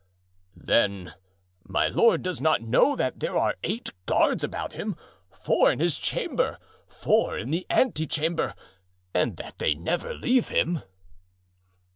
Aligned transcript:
"Then 0.55 1.13
my 1.63 1.87
lord 1.87 2.23
does 2.23 2.41
not 2.41 2.63
know 2.63 2.95
that 2.95 3.19
there 3.19 3.37
are 3.37 3.53
eight 3.63 3.91
guards 4.07 4.43
about 4.43 4.73
him, 4.73 4.95
four 5.29 5.69
in 5.71 5.79
his 5.79 5.99
chamber, 5.99 6.57
four 6.87 7.37
in 7.37 7.51
the 7.51 7.67
antechamber, 7.69 8.55
and 9.13 9.37
that 9.37 9.59
they 9.59 9.75
never 9.75 10.15
leave 10.15 10.47
him." 10.47 10.81